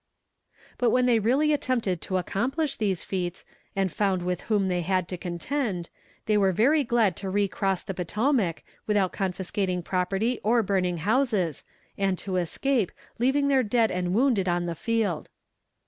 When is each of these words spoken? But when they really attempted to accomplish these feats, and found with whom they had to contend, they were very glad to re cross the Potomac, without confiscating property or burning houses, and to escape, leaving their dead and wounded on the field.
But 0.79 0.89
when 0.89 1.05
they 1.05 1.19
really 1.19 1.53
attempted 1.53 2.01
to 2.01 2.17
accomplish 2.17 2.75
these 2.75 3.03
feats, 3.03 3.45
and 3.75 3.91
found 3.91 4.23
with 4.23 4.41
whom 4.49 4.67
they 4.67 4.81
had 4.81 5.07
to 5.09 5.15
contend, 5.15 5.91
they 6.25 6.39
were 6.39 6.51
very 6.51 6.83
glad 6.83 7.15
to 7.17 7.29
re 7.29 7.47
cross 7.47 7.83
the 7.83 7.93
Potomac, 7.93 8.63
without 8.87 9.13
confiscating 9.13 9.83
property 9.83 10.39
or 10.43 10.63
burning 10.63 10.97
houses, 11.05 11.63
and 11.99 12.17
to 12.17 12.37
escape, 12.37 12.91
leaving 13.19 13.47
their 13.47 13.61
dead 13.61 13.91
and 13.91 14.15
wounded 14.15 14.49
on 14.49 14.65
the 14.65 14.73
field. 14.73 15.29